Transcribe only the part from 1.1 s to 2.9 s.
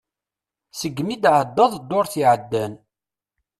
i d-tɛddaḍ ddurt iɛddan.